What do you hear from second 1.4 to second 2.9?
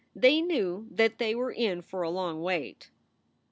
in for a long wait.